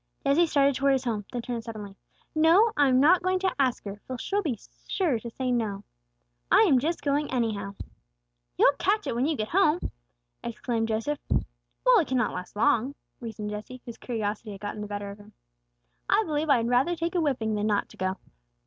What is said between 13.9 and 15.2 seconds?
curiosity had gotten the better of